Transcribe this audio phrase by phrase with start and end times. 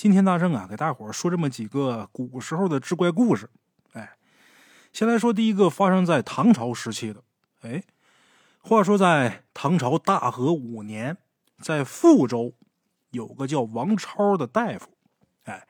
[0.00, 3.50] 今天大圣啊，给大伙儿说这么几个古时候的志怪故事。
[3.92, 4.16] 哎，
[4.94, 7.22] 先来说第一个，发生在唐朝时期的。
[7.60, 7.84] 哎，
[8.62, 11.18] 话说在唐朝大和五年，
[11.58, 12.54] 在富州
[13.10, 14.88] 有个叫王超的大夫。
[15.44, 15.68] 哎，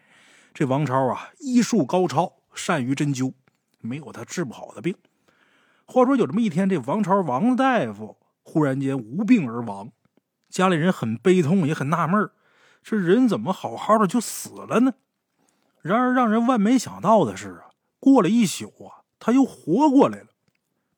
[0.54, 3.32] 这王超啊，医术高超，善于针灸，
[3.80, 4.94] 没有他治不好的病。
[5.86, 9.90] 话说有这么一天，这王超王大夫忽然间无病而亡，
[10.48, 12.30] 家里人很悲痛，也很纳闷儿。
[12.82, 14.94] 这人怎么好好的就死了呢？
[15.82, 20.26] 然而让人万没想到的是啊，过了一宿啊，他又活过来了。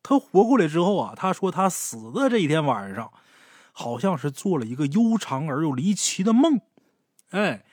[0.02, 3.12] 他活过来之后啊，他说他死的这一天晚上，
[3.70, 6.60] 好像是做了一个悠长而又离奇的梦。
[7.30, 7.64] 哎，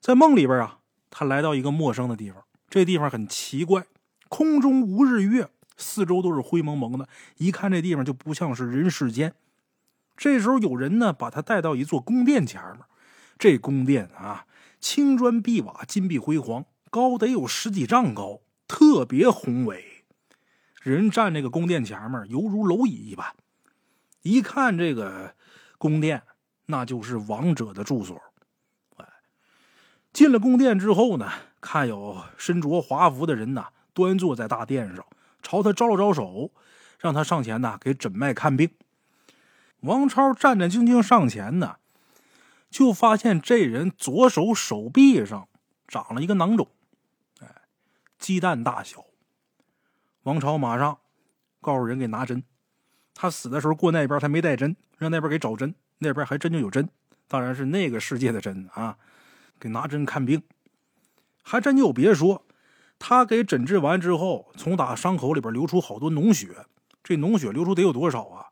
[0.00, 0.78] 在梦里边啊，
[1.10, 3.84] 他来到一个陌生的地方，这地方很奇怪，
[4.28, 9.34] 空中无日月，四周都是灰蒙蒙的，一看这地方就不像是人世间。
[10.16, 12.80] 这时候有人呢，把他带到一座宫殿前面。
[13.38, 14.46] 这宫殿啊，
[14.80, 20.04] 青砖碧瓦，金碧辉煌，高得有十几丈高，特别宏伟。
[20.82, 23.34] 人站这个宫殿前面，犹如蝼蚁一般。
[24.22, 25.34] 一看这个
[25.76, 26.22] 宫殿，
[26.66, 28.18] 那就是王者的住所。
[28.96, 29.04] 哎，
[30.12, 35.04] 进了宫殿之后呢，看有身着华服的人呐，端坐在大殿上，
[35.42, 36.50] 朝他招了招手，
[36.98, 38.70] 让他上前呐给诊脉看病。
[39.80, 41.76] 王超战战兢兢上前呢。
[42.70, 45.48] 就发现这人左手手臂上
[45.88, 46.68] 长了一个囊肿，
[47.40, 47.46] 哎，
[48.18, 49.04] 鸡蛋大小。
[50.24, 50.98] 王朝马上
[51.60, 52.42] 告诉人给拿针，
[53.14, 56.88] 他死的时候过那边他没带针，让那边给找针，那边还真就有针，
[57.28, 58.98] 当然是那个世界的针啊，
[59.60, 60.42] 给拿针看病，
[61.42, 62.44] 还真就别说，
[62.98, 66.66] 他给诊治完之后，从打伤口里边流出好多脓血，
[67.04, 68.46] 这脓血流出得有多少啊？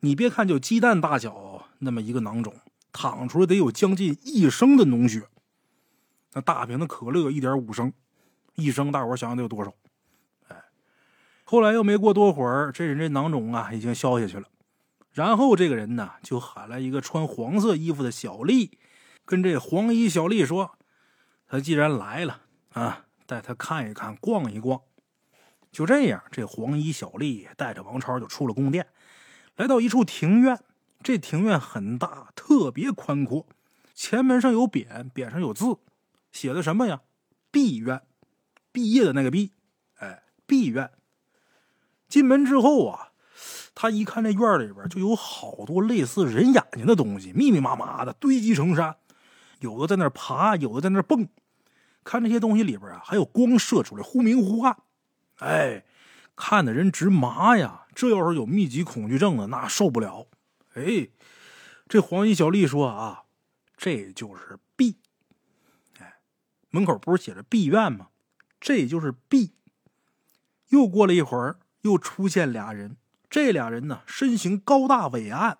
[0.00, 2.52] 你别看就鸡蛋大小那么一个囊肿。
[2.92, 5.22] 淌出来得有将近一升的脓血，
[6.34, 7.92] 那大瓶的可乐一点五升，
[8.54, 9.72] 一升大伙想想得有多少？
[10.48, 10.64] 哎，
[11.44, 14.46] 后来又没过多会儿，这人这囊肿啊已经消下去了。
[15.12, 18.78] 然后这个人呢就喊来一个穿黄色衣服的小丽，
[19.24, 20.78] 跟这黄衣小丽说
[21.46, 22.42] ：“他既然来了
[22.72, 24.80] 啊，带他看一看，逛一逛。”
[25.70, 28.86] 就这样，这黄衣小丽带着王超就出了宫殿，
[29.56, 30.58] 来到一处庭院。
[31.02, 33.46] 这庭院很大，特别宽阔，
[33.94, 35.78] 前门上有匾，匾上有字，
[36.30, 37.00] 写的什么呀？
[37.50, 38.02] 毕院，
[38.70, 39.52] 毕业的那个毕，
[39.96, 40.90] 哎，毕院。
[42.08, 43.12] 进门之后啊，
[43.74, 48.96] 他一看这院里边就有好多类似人眼睛的东西，密密麻麻的堆积成山，
[49.60, 51.28] 有的在那爬，有的在那蹦。
[52.04, 54.76] 看这些东西里边啊，还有光射出来，忽明忽暗，
[55.38, 55.84] 哎，
[56.34, 57.86] 看的人直麻呀！
[57.94, 60.26] 这要是有密集恐惧症的，那受不了。
[60.74, 61.08] 哎，
[61.88, 63.24] 这黄衣小丽说啊，
[63.76, 64.96] 这就是毕。
[65.98, 66.20] 哎，
[66.70, 68.08] 门口不是写着毕院吗？
[68.58, 69.52] 这就是毕。
[70.68, 72.96] 又过了一会儿，又出现俩人。
[73.28, 75.58] 这俩人呢，身形高大伟岸，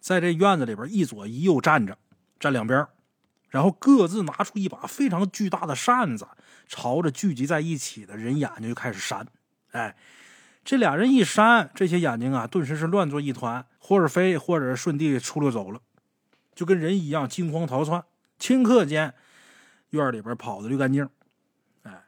[0.00, 1.98] 在这院子里边一左一右站着，
[2.40, 2.86] 站两边，
[3.50, 6.26] 然后各自拿出一把非常巨大的扇子，
[6.66, 9.26] 朝着聚集在一起的人眼睛就开始扇。
[9.72, 9.96] 哎。
[10.68, 15.80] 这俩人一扇，这些眼睛啊，顿时是乱作一团，或者飞，或者顺地出溜走了，
[16.54, 18.04] 就跟人一样惊慌逃窜。
[18.38, 19.14] 顷刻间，
[19.88, 21.08] 院里边跑的溜干净。
[21.84, 22.04] 哎，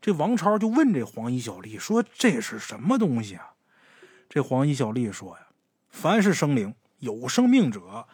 [0.00, 3.54] 这王超就问这黄衣小丽说：“这是什么东西啊？”
[4.30, 5.48] 这黄衣小丽说：“呀，
[5.88, 8.06] 凡是生灵有生命者，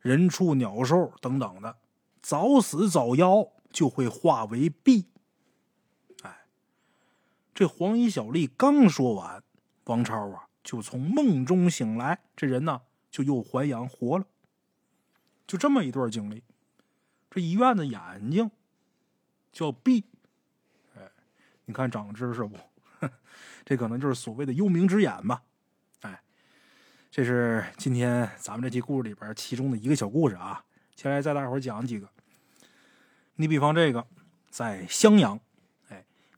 [0.00, 1.76] 人畜鸟兽等等的，
[2.20, 5.06] 早死早夭，就会化为壁。”
[7.60, 9.42] 这黄衣小吏刚说完，
[9.84, 14.24] 王超啊就从梦中醒来，这人呢就又还阳活了。
[15.46, 16.42] 就这么一段经历，
[17.30, 18.50] 这医院的眼睛
[19.52, 20.06] 叫闭，
[20.96, 21.02] 哎，
[21.66, 22.56] 你看长知识不？
[23.66, 25.42] 这可能就是所谓的幽冥之眼吧？
[26.00, 26.22] 哎，
[27.10, 30.64] 这是今天咱们这期故事里边其中的一个小故事啊。
[30.94, 32.08] 接下来再大伙讲几个。
[33.34, 34.06] 你比方这个，
[34.48, 35.38] 在襄阳。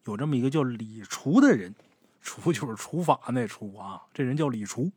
[0.05, 1.75] 有这么一个叫李厨的人，
[2.21, 4.03] 厨就是厨法那厨啊。
[4.13, 4.91] 这人叫李厨，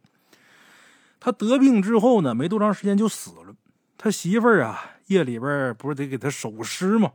[1.19, 3.55] 他得病之后呢，没多长时间就死了。
[3.97, 7.13] 他媳妇儿啊，夜里边不是得给他守尸吗？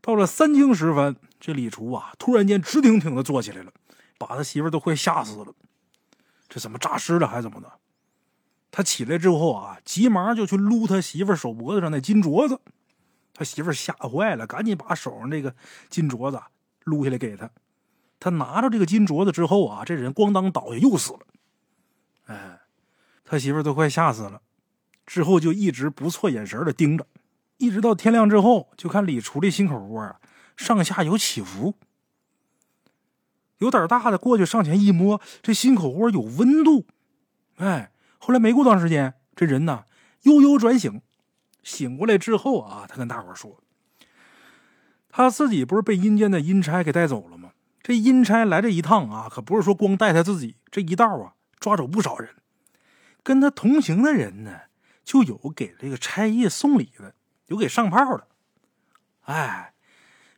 [0.00, 3.72] 到了三更时分，这李厨啊，突然间直挺挺的坐起来了，
[4.18, 5.52] 把他媳妇儿都快吓死了。
[6.48, 7.70] 这怎么诈尸了还是怎么的？
[8.70, 12.60] 他起来之后啊，急忙就去撸他媳妇儿手脖子上那金镯子。
[13.34, 15.54] 他媳妇儿吓坏了，赶紧把手上这个
[15.88, 16.40] 金镯子。
[16.84, 17.50] 撸下来给他，
[18.18, 21.20] 他拿着这个金镯子之后啊，这人咣当倒下又死了。
[22.26, 22.60] 哎，
[23.24, 24.42] 他媳妇都快吓死了，
[25.06, 27.06] 之后就一直不错眼神的盯着，
[27.58, 30.20] 一直到天亮之后，就看李厨的心口窝啊，
[30.56, 31.74] 上下有起伏。
[33.58, 36.86] 有点大的过去上前一摸，这心口窝有温度。
[37.56, 39.84] 哎，后来没过段时间，这人呢
[40.22, 41.02] 悠悠转醒，
[41.62, 43.62] 醒过来之后啊，他跟大伙说，
[45.10, 47.50] 他自己不是被阴间的阴差给带走了吗？
[47.82, 52.30] 这阴差来这一趟啊，可不是说光带他自己，这一道啊抓走不少人。
[53.22, 54.60] 跟他同行的人呢，
[55.04, 57.14] 就有给这个差役送礼的，
[57.46, 58.26] 有给上炮的。
[59.22, 59.74] 哎，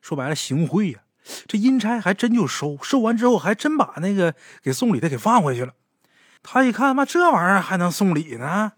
[0.01, 1.01] 说白了行贿呀。
[1.47, 5.75] 这阴差还真就收，收完之后还真把那个给送礼的给放回去了。
[6.43, 8.73] 他一看，妈这玩意儿还能送礼呢？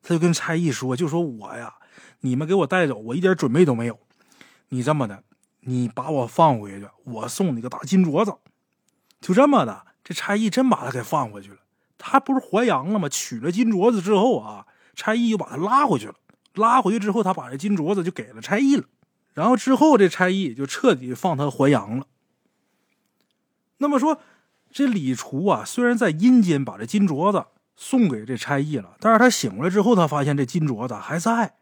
[0.00, 1.74] 他就跟差役说：“就说我呀，
[2.20, 3.98] 你们给我带走，我一点准备都没有。
[4.68, 5.22] 你这么的，
[5.60, 8.34] 你把我放回去，我送你个大金镯子。”
[9.20, 11.56] 就这么的，这差役真把他给放回去了。
[11.96, 13.08] 他不是还阳了吗？
[13.08, 16.14] 取了金镯子之后啊，差役又把他拉回去了。
[16.54, 18.84] 拉回去之后，他把这金镯子就给了差役了。
[19.32, 22.06] 然后之后，这差役就彻底放他还阳了。
[23.78, 24.20] 那么说，
[24.70, 31.56] 这李厨啊，虽然在阴间把这金镯子送给这差役了，但是他醒过来之后，他发现这金镯子还在。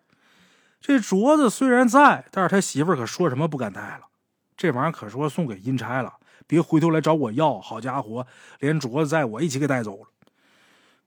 [0.83, 4.09] 这镯子虽然在，但是他媳妇可说什么不敢戴了。
[4.57, 6.13] 这玩意儿可说送给阴差了，
[6.47, 7.61] 别回头来找我要。
[7.61, 8.27] 好家伙，
[8.59, 10.11] 连镯子在我一起给带走了，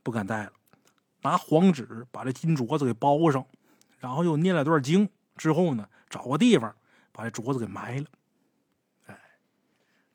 [0.02, 0.54] 不敢戴了。
[1.24, 3.46] 拿黄纸把这金镯子给包上，
[4.00, 5.86] 然后又念了段经之后呢。
[6.08, 6.74] 找个地方
[7.12, 8.06] 把这镯子给埋了，
[9.08, 9.20] 哎，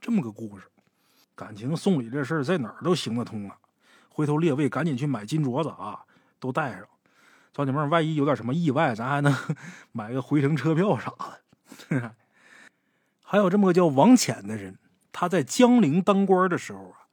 [0.00, 0.64] 这么个故事。
[1.34, 3.58] 感情送礼这事儿在哪儿都行得通啊！
[4.08, 6.00] 回头列位赶紧去买金镯子啊，
[6.38, 6.86] 都带上。
[7.52, 9.34] 找你妹，万一有点什么意外，咱还能
[9.92, 11.12] 买个回程车票啥
[11.88, 12.14] 的。
[13.24, 14.78] 还有这么个叫王潜的人，
[15.12, 17.06] 他在江陵当官的时候啊，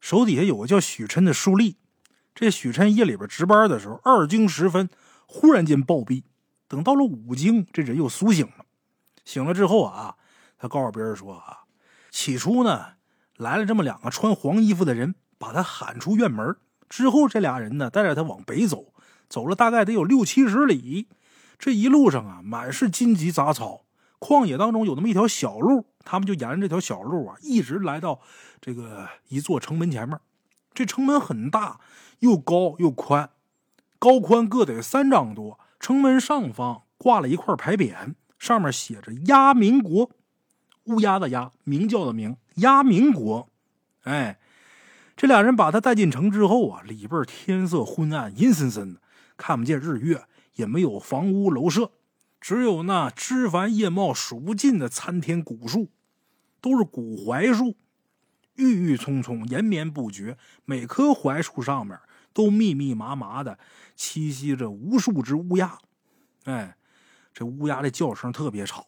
[0.00, 1.76] 手底下有个叫许琛的书吏。
[2.34, 4.88] 这许琛夜里边值班的时候，二更时分，
[5.26, 6.24] 忽然间暴毙。
[6.68, 8.64] 等到了五更，这人又苏醒了。
[9.24, 10.16] 醒了之后啊，
[10.56, 11.64] 他告诉别人说啊，
[12.10, 12.92] 起初呢
[13.36, 16.56] 来了这么两个穿黄衣服的人，把他喊出院门。
[16.88, 18.92] 之后这俩人呢带着他往北走，
[19.30, 21.08] 走了大概得有六七十里。
[21.58, 23.84] 这一路上啊，满是荆棘杂草，
[24.18, 28.20] 旷野当中有那么一条小路，他们就沿着这条小路啊，一直来到
[28.60, 30.18] 这个一座城门前面。
[30.72, 31.80] 这城门很大，
[32.20, 33.30] 又高又宽，
[33.98, 35.58] 高宽各得三丈多。
[35.78, 40.10] 城门上方挂了一块牌匾，上面写着“鸭民国”，
[40.84, 43.50] 乌鸦的鸦，鸣叫的鸣，鸭民国。
[44.04, 44.38] 哎，
[45.16, 49.00] 这俩人把他带进城之后啊，里边天色昏暗，阴森森的，
[49.40, 50.26] 看不见日月，
[50.56, 51.92] 也没有房屋楼舍，
[52.38, 55.88] 只有那枝繁叶茂、数不尽的参天古树，
[56.60, 57.74] 都是古槐树，
[58.56, 61.98] 郁郁葱葱，延绵不绝，每棵槐树上面。
[62.32, 63.58] 都密密麻麻的
[63.96, 65.76] 栖息着无数只乌鸦，
[66.44, 66.76] 哎，
[67.34, 68.86] 这乌鸦的叫声特别吵，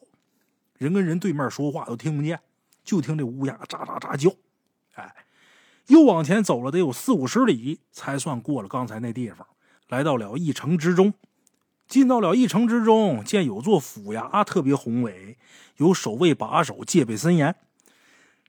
[0.78, 2.38] 人跟人对面说话都听不见，
[2.84, 4.32] 就听这乌鸦喳喳喳叫。
[4.94, 5.12] 哎，
[5.88, 9.44] 又往前走了得有四五十里，才算过了刚才那地方，
[9.93, 11.12] 来到了一城之中。
[11.87, 15.37] 进到了一城之中，见有座府衙，特别宏伟，
[15.77, 17.55] 有守卫把守，戒备森严。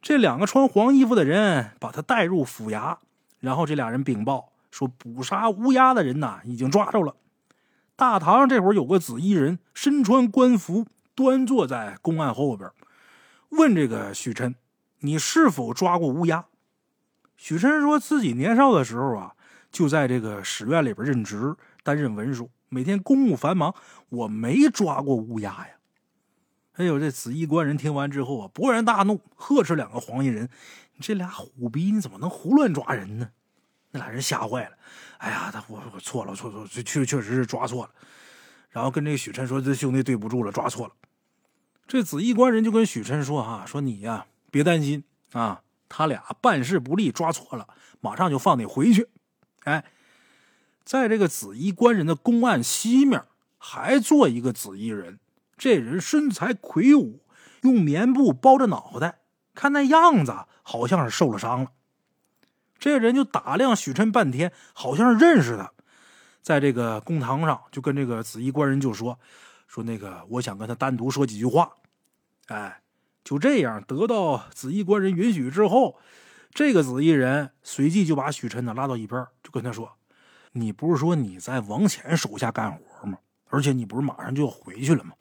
[0.02, 3.00] 这两个穿黄衣服的人把他带入府衙，
[3.42, 4.54] 然后这俩人禀报。
[4.72, 7.18] 说捕杀乌鸦的人呐，已经抓着了。
[7.98, 12.72] 大堂这会儿有个紫衣人，身穿官服，端坐在公案后边，
[13.50, 14.56] 问这个许琛
[15.02, 16.46] ：“你是否抓过乌鸦？”
[17.36, 19.36] 许琛说自己年少的时候啊，
[19.74, 21.54] 就在这个史院里边任职，
[21.84, 23.74] 担任文书，每天公务繁忙，
[24.08, 25.74] 我没抓过乌鸦呀。
[26.76, 30.48] 哎呦，这紫衣官人听完之后啊，勃然大怒，呵斥两个黄衣人
[30.96, 33.32] ：“你这俩虎逼，你怎么能胡乱抓人呢？”
[33.92, 34.78] 那俩人吓坏了，
[35.18, 37.92] 哎呀，他我我错了，错错，确确实是抓错了。
[38.70, 40.94] 然后跟这个许琛说：“这兄弟对不住了，抓错了。”
[41.88, 47.68] 这紫衣官人就跟许琛说：“啊，说你呀，别担心啊，他俩办事不利，抓错了，
[48.02, 49.10] 马上就放你回去。”
[49.64, 49.86] 哎，
[50.84, 53.24] 在这个紫衣官人的公案西面
[53.58, 55.20] 还坐一个紫衣人，
[55.58, 57.22] 这人身材魁梧，
[57.62, 59.20] 用棉布包着脑袋，
[59.54, 61.72] 看那样子好像是受了伤了。
[62.78, 65.72] 这人就打量许琛半天，好像是认识他，
[66.42, 69.18] 在这个公堂上就跟这个紫衣官人就说
[69.68, 71.72] ：“说那个我想跟他单独说几句话。”
[72.48, 72.82] 哎，
[73.24, 75.98] 就这样得到紫衣官人允许之后，
[76.54, 79.92] 这个紫衣人随即就把许琛呢拉到一边，就跟他说
[80.54, 83.18] ：“你不是说你在王显手下干活吗？
[83.48, 85.14] 而且你不是马上就要回去了吗？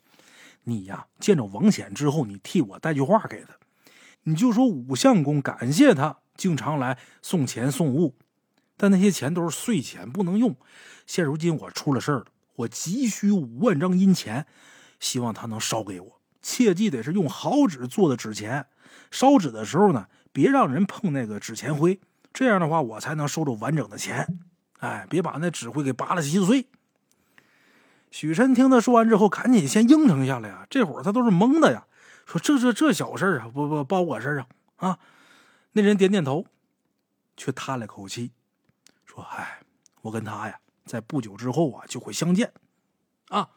[0.65, 3.55] 你呀见着王显之后，你替我带句话给他，
[4.25, 8.17] 你就说武相公感谢他。”经常来送钱送物，
[8.79, 10.57] 但那些钱都是碎钱，不能用。
[11.07, 14.47] 现如今我出了事儿了，我急需五万张银钱，
[14.99, 16.21] 希望他能烧给我。
[16.41, 18.67] 切记得是用好纸做的纸钱，
[19.11, 22.01] 烧纸的时候呢，别让人碰那个纸钱灰，
[22.33, 24.41] 这样的话我才能收着完整的钱。
[24.79, 26.67] 哎，别把那纸灰给扒拉稀碎。
[28.11, 30.67] 许琛听他说完之后，赶紧先应承下来呀。
[30.69, 31.87] 这会儿他都是懵的呀，
[32.27, 34.45] 说这这这小事啊，不不包我事
[34.77, 34.99] 啊啊！
[35.73, 36.45] 那人点点头，
[37.37, 38.33] 却叹了口气，
[39.07, 39.61] 说：“哎，
[40.03, 42.53] 我跟他呀，在不久之后啊就会相见，
[43.29, 43.49] 啊。”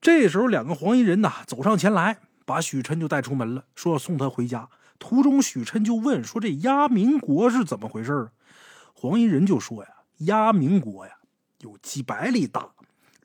[0.00, 4.68] 这时候，两个黄衣人呐走上前来，把许琛就带出门了，说要送他回家。
[5.02, 8.30] 途中，许琛就问说：“这压民国是怎么回事？”
[8.94, 11.12] 黄衣人就说：“呀，压民国呀，
[11.58, 12.68] 有几百里大。”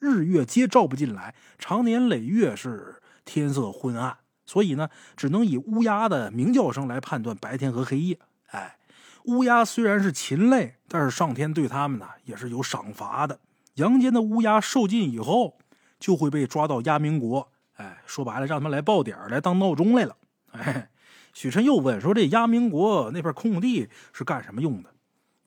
[0.01, 8.19] 日月皆照不进来，长年累月是天色昏暗，所以呢，只能以乌鸦的鸣叫声来判断白天和黑夜。
[8.47, 8.77] 哎，
[9.25, 13.39] 乌鸦虽然是禽类，但是上天对他们呢也是有赏罚的。
[13.75, 15.59] 阳间的乌鸦受尽以后，
[15.99, 17.51] 就会被抓到鸦民国。
[17.75, 20.17] 哎，说白了，让他们来报点来当闹钟来了。
[20.51, 20.89] 哎，
[21.37, 24.89] 许晨又问说：“这鸦民国那片空地是干什么用的？”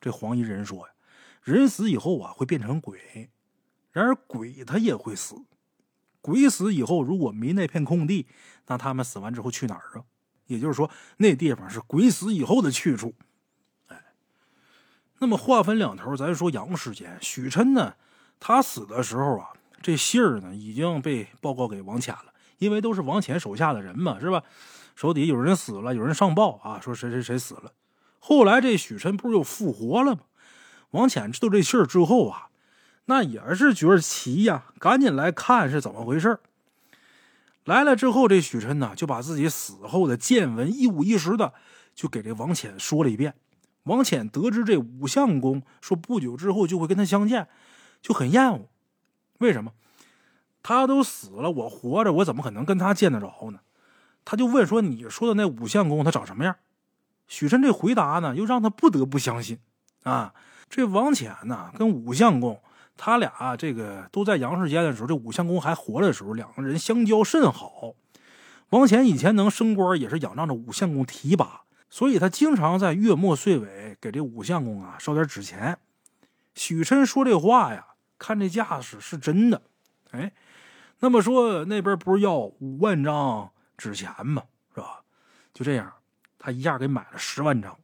[0.01, 0.93] 这黄衣人说：“呀，
[1.43, 3.29] 人死以后啊，会变成鬼。”
[3.91, 5.35] 然而鬼他也会死，
[6.21, 8.29] 鬼死以后如果没那片空地，
[8.69, 10.05] 那他们死完之后去哪儿啊？
[10.47, 13.13] 也就是说，那地方是鬼死以后的去处。
[13.89, 14.01] 哎，
[15.19, 17.97] 那么话分两头，咱说杨世坚、许琛呢，
[18.39, 19.49] 他死的时候啊，
[19.83, 24.45] 这信儿呢已经被报告给王潜了，因为都是王潜手下的人嘛，是吧？
[25.01, 27.73] 手底有人死了，有人上报啊，说谁谁谁死了。
[28.19, 30.21] 后来这许琛不是又复活了吗？
[30.91, 32.51] 王潜知道这信儿之后啊。
[33.07, 36.39] 那也是觉得奇呀，赶紧来看是怎么回事
[37.65, 41.55] 来了之后，这许琛呢就把自己死后的见闻一五一十的
[41.95, 43.33] 就给这王潜说了一遍。
[43.85, 47.49] 王潜得知这武相公说不久之后就会跟他相见，
[48.03, 48.69] 就很厌恶。
[49.39, 49.73] 为什么？
[50.63, 53.61] 他都死了，我活着，我怎么可能跟他见得着呢？
[54.25, 56.55] 他就问说：“你说的那武相公他长什么样？”
[57.27, 59.59] 许琛这回答呢，又让他不得不相信
[60.03, 60.35] 啊。
[60.69, 62.61] 这王潜呢，跟武相公。
[62.97, 67.95] 他俩这个都在杨世坚的时候，这武相公还活着的时候，两个人相交甚好。
[68.69, 75.79] 王潜以前能升官，也是仰仗着武相公提拔，所以他经常在月末岁尾给这武相公啊烧点纸钱。
[76.55, 77.87] 许琛说这话呀，
[78.19, 79.63] 看这架势是真的。
[80.11, 80.33] 哎，
[80.99, 83.51] 那么说那边不是要五万张
[83.81, 84.43] 纸钱嘛？
[84.75, 85.01] 是吧？
[85.55, 85.91] 就这样，
[86.39, 87.79] 他一下给买了十万张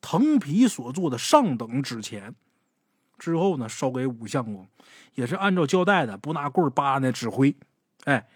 [0.00, 2.34] 藤皮所做的上等纸钱。
[3.18, 4.66] 之后呢，烧给武相公，
[5.14, 7.54] 也是按照交代的，不拿棍扒那纸灰。
[8.04, 8.26] 哎，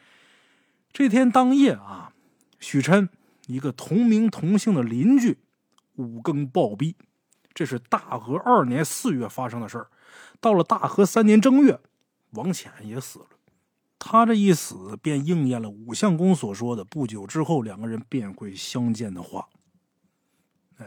[0.93, 2.13] 这天当夜啊，
[2.61, 3.09] 许琛
[3.47, 5.39] 一个同名同姓的邻居
[5.95, 6.97] 五更暴毙，
[7.55, 9.89] 这是大和二年四月发生的事儿。
[10.39, 11.81] 到了大和三年正月，
[12.33, 13.27] 王潜也死了。
[14.07, 19.49] 他这一死，便应验了武相公所说的不久之后两个人便会相见的话。
[20.77, 20.87] 哎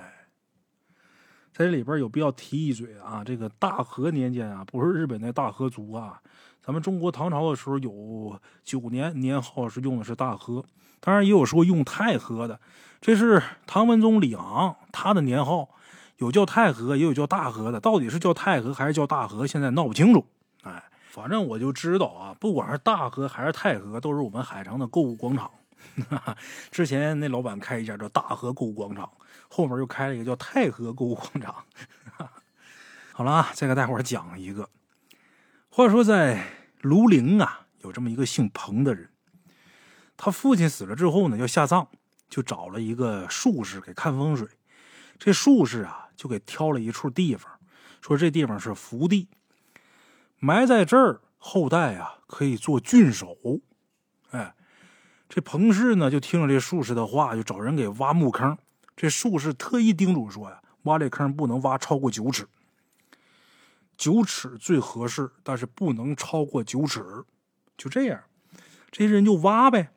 [1.51, 6.21] 在这里边有必要提一嘴啊，这个大和年间啊，不是日本那大和族啊，
[6.61, 10.63] 咱们中国唐朝的时候有九年年号是用的是大和，
[10.99, 12.59] 当然也有说用太和的。
[13.01, 15.69] 这是唐文宗李昂他的年号，
[16.17, 20.23] 有叫太和，也有叫大和的，到底是叫太和还是叫大和，现在闹不清楚。
[20.61, 20.83] 哎，
[21.17, 25.49] 反正我就知道啊，不管是大河还是太和，都是我们海城的购物广场。
[26.69, 29.09] 之前那老板开一家叫大河购物广场。
[29.49, 31.55] 后面又开了一个叫太和购物广场。
[33.13, 34.69] 好了啊，再给大伙讲一个。
[35.69, 36.39] 话说在
[36.83, 39.09] 庐陵啊，有这么一个姓彭的人，
[40.15, 41.87] 他父亲死了之后呢，要下葬，
[42.29, 44.47] 就找了一个术士给看风水。
[45.17, 47.51] 这术士啊，就给挑了一处地方，
[48.03, 49.27] 说这地方是福地，
[50.39, 53.37] 埋在这儿，后代啊可以做郡守。
[54.31, 54.55] 哎，
[55.27, 58.57] 这彭氏呢，就听了这术士的话，就找人给挖墓坑。
[58.95, 62.47] 这术士特意叮嘱说呀：“挖这坑不能挖超过九尺，
[63.95, 67.03] 九尺最合适，但是不能超过九尺。”
[67.77, 68.23] 就这样，
[68.91, 69.91] 这些人就挖呗。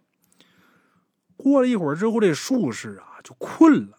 [1.36, 3.98] 过了一会儿之后，这术士啊就困了，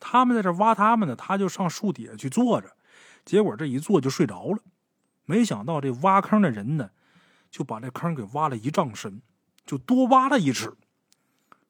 [0.00, 2.76] 他们在这挖他们的，他就上树底下去坐着，
[3.24, 4.58] 结果这一坐就睡着了。
[5.28, 6.90] 没想到这挖坑的人呢，
[7.50, 9.20] 就把这坑给挖了一丈深，
[9.66, 10.74] 就多挖了一尺。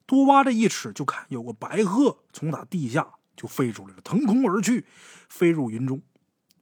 [0.05, 4.85] 多挖这一尺，就看有个白鹤从那地下就飞出来了，腾空而去，
[5.27, 6.01] 飞入云中。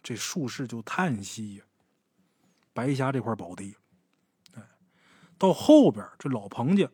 [0.02, 1.64] 这术士就叹息呀
[2.74, 3.76] ：“白瞎这块宝地。”
[4.58, 4.64] 哎，
[5.38, 6.90] 到后边这老彭家，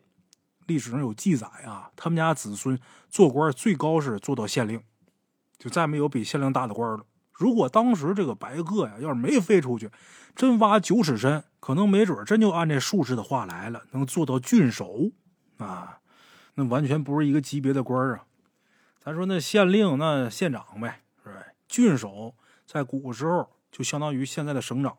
[0.66, 4.82] 历史上有记载啊，他们家子孙做官最高是做到县令，
[5.58, 7.06] 就再没有比县令大的官了。
[7.34, 9.90] 如果当时这个白鹤呀，要是没飞出去，
[10.36, 15.10] 真挖九尺深，可能没准真就按这术士的话来了，能做到郡守
[15.58, 15.98] 啊，
[16.54, 18.24] 那完全不是一个级别的官啊。
[19.00, 21.42] 咱说那县令，那县长呗，是吧？
[21.66, 24.96] 郡守在古时候就相当于现在的省长，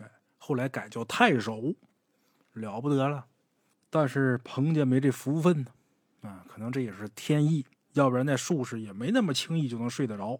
[0.00, 1.74] 哎，后来改叫太守，
[2.52, 3.24] 了不得了。
[3.88, 5.70] 但是彭家没这福分呢，
[6.28, 7.64] 啊，可能这也是天意，
[7.94, 10.38] 要不然那术士也没那么轻易就能睡得着。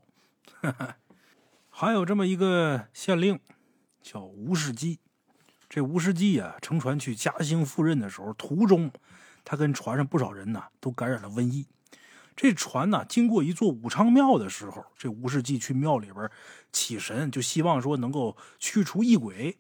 [0.61, 0.97] 哈
[1.71, 3.39] 还有这么一个县令，
[4.03, 4.99] 叫吴世基。
[5.69, 8.91] 这吴世基啊，乘船去嘉兴赴任的时候，途中
[9.45, 11.67] 他跟船上不少人呢都感染了瘟疫。
[12.35, 16.31] 这船呢，经过一座武昌庙的时候，这吴世济去庙里边
[16.73, 19.59] 祈神，就希望说能够驱除异鬼。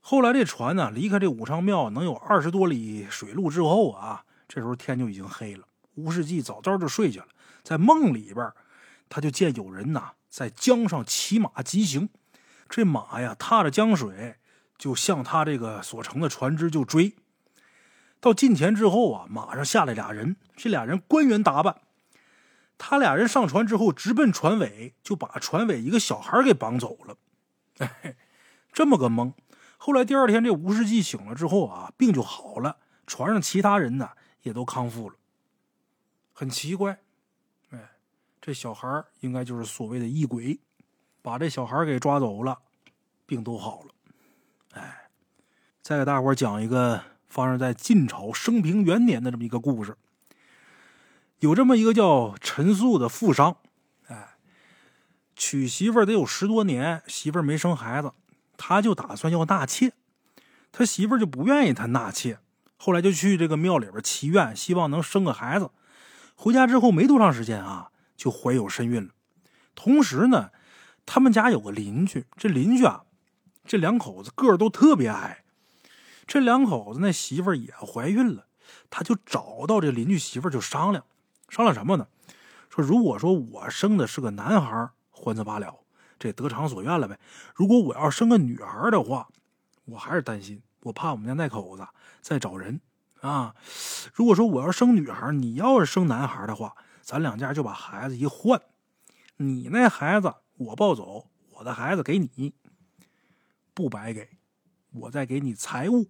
[0.00, 5.64] 后来这船呢，离开这武昌庙能有二十多里水路之后啊，这时候天就已经黑了。
[5.94, 7.28] 吴世济早早就睡下了，
[7.62, 8.50] 在梦里边，
[9.10, 12.08] 他就见有人呐在江上骑马疾行，
[12.68, 14.36] 这马呀踏着江水，
[14.78, 17.14] 就向他这个所乘的船只就追。
[18.20, 21.82] 到近前之后啊，马上下来俩人，这俩人官员打扮。
[22.78, 27.16] 他俩人上船之后，直奔船尾，就把船尾一个小孩给绑走了。
[27.78, 28.16] 哎，
[28.72, 29.34] 这么个蒙。
[29.76, 32.76] 后来第二天，这吴世济醒了之后啊，病就好了。
[33.06, 34.10] 船上其他人呢，
[34.42, 35.16] 也都康复了。
[36.32, 36.98] 很奇怪，哎，
[38.40, 40.58] 这小孩应该就是所谓的异鬼，
[41.20, 42.58] 把这小孩给抓走了，
[43.26, 43.94] 病都好了。
[44.72, 45.08] 哎，
[45.82, 49.96] 再给大伙讲一个发生在晋朝升平元年的这么一个故事。
[51.40, 53.56] 有这么一个叫陈素的富商，
[54.08, 54.36] 哎，
[55.34, 58.12] 娶媳妇儿得有十多年，媳妇儿没生孩子，
[58.56, 59.92] 他就打算要纳妾，
[60.70, 62.38] 他媳妇儿就不愿意他纳妾，
[62.76, 65.70] 后来就去这个庙里边祈愿，希望能生个孩子。
[66.34, 67.90] 回家之后没多长时间啊，
[68.20, 69.14] 就怀有身孕了。
[69.74, 70.50] 同时呢，
[71.06, 73.04] 他们家有个邻居，这邻居啊，
[73.64, 75.42] 这两口子个儿都特别矮，
[76.26, 78.44] 这两口子那媳妇儿也怀孕了，
[78.90, 81.02] 他就找到这邻居媳妇儿就商量。
[81.48, 82.08] 商量什么呢？
[82.68, 85.80] 说如果说我生的是个男孩，欢则罢了，
[86.18, 87.18] 这得偿所愿了呗。
[87.54, 89.28] 如果我要生个女孩的话，
[89.86, 91.88] 我还是担心，我怕我们家那口子
[92.20, 92.82] 再找人
[93.22, 93.54] 啊。
[94.12, 98.60] 如果说我要生女孩，你要是生男孩的话，咱两家就把孩子一换，
[99.36, 102.54] 你那孩子我抱走，我的孩子给你，
[103.74, 104.28] 不白给，
[104.92, 106.06] 我再给你财物。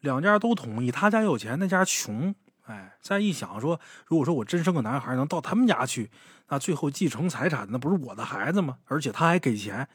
[0.00, 2.34] 两家都同意，他家有钱，那家穷。
[2.64, 6.10] 哎，再一想说，如果说我真生个男孩，能到他们家去，
[6.48, 8.78] 那最后继承财产那不是我的孩子吗？
[8.84, 9.88] 而且他还给钱，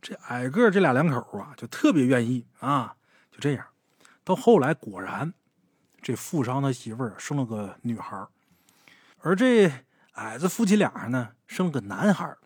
[0.00, 2.96] 这矮个这俩两口啊，就特别愿意啊。
[3.30, 3.66] 就这样，
[4.24, 5.34] 到后来果然，
[6.00, 8.26] 这富商他媳妇儿生了个女孩，
[9.20, 9.70] 而这
[10.12, 12.36] 矮子夫妻俩呢，生了个男孩。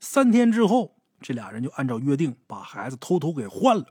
[0.00, 3.86] 三天之后，这俩人就按照约定把孩子偷偷给换了。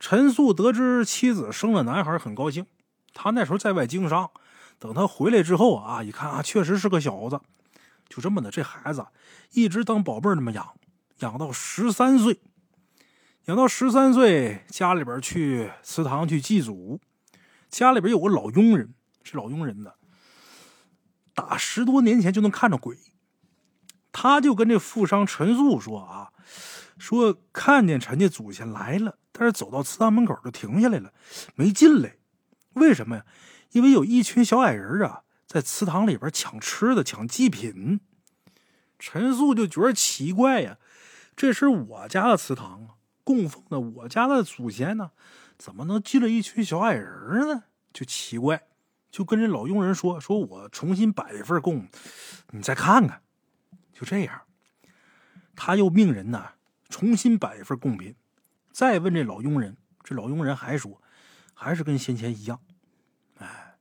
[0.00, 2.66] 陈素得知妻子生了男孩，很高兴。
[3.12, 4.30] 他那时候在外经商，
[4.78, 7.40] 等他回来之后啊，一看啊，确实是个小子，
[8.08, 9.06] 就这么的，这孩子
[9.52, 10.74] 一直当宝贝儿那么养，
[11.20, 12.40] 养到十三岁，
[13.44, 17.00] 养到十三岁，家里边去祠堂去祭祖，
[17.70, 19.92] 家里边有个老佣人，这老佣人呢，
[21.34, 22.96] 打十多年前就能看着鬼，
[24.12, 26.30] 他就跟这富商陈素说啊，
[26.98, 31.12] 说看见陈家祖先来了，但是走到祠堂门口就停下来了，
[31.54, 32.16] 没进来。
[32.74, 33.26] 为什么呀？
[33.72, 38.00] 因为有一群小矮人啊，在祠堂里边抢吃的、抢祭品。
[38.98, 40.78] 陈素就觉得奇怪呀，
[41.36, 42.90] 这是我家的祠堂，
[43.24, 45.10] 供奉的我家的祖先呢，
[45.58, 47.64] 怎么能进了一群小矮人呢？
[47.92, 48.62] 就奇怪，
[49.14, 51.86] 就跟这老佣人说：“说我重新摆一份供，
[52.50, 53.22] 你再看看。”
[53.94, 54.40] 就这样，
[55.54, 56.44] 他又命人呢
[56.88, 58.16] 重新摆一份贡品，
[58.72, 61.00] 再问这老佣人，这老佣人还说。
[61.54, 62.60] 还是跟先前一样，
[63.38, 63.76] 哎，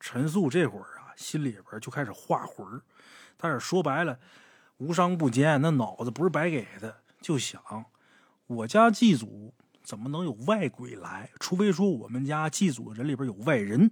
[0.00, 2.80] 陈素这会儿啊，心里边就开始画魂儿。
[3.36, 4.18] 但是说白了，
[4.78, 7.62] 无商不奸，那脑子不是白给的，就想
[8.46, 11.30] 我家祭祖怎么能有外鬼来？
[11.38, 13.90] 除非说我们家祭祖人里边有外人。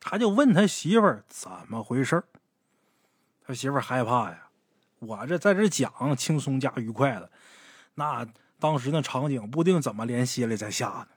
[0.00, 2.22] 他就问他媳妇儿怎么回事
[3.44, 4.48] 他媳妇儿害怕呀，
[4.98, 7.30] 我这在这讲轻松加愉快的，
[7.94, 8.26] 那
[8.58, 11.08] 当时那场景不定怎么连歇了再下呢。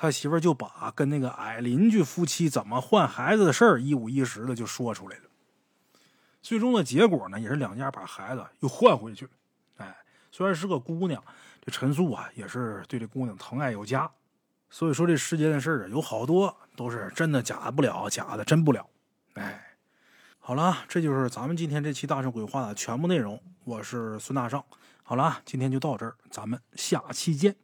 [0.00, 5.24] 他媳妇就把跟那个矮邻居夫妻怎么换孩子的事儿一五一十的就说出来了。
[6.40, 9.30] 最终的结果呢，也是两家把孩子又换回去了。
[9.78, 9.96] 哎，
[10.30, 11.20] 虽然是个姑娘，
[11.60, 14.08] 这陈素啊也是对这姑娘疼爱有加。
[14.70, 18.86] 所以说这世间的事儿啊，有好多都是真的假不了，假的真不了。
[19.34, 19.76] 哎，
[20.38, 23.40] 好了，这就是咱们今天这期大圣鬼话的全部内容。
[23.64, 24.62] 我是孙大圣。
[25.02, 27.56] 好了，今天就到这儿，咱们下期见。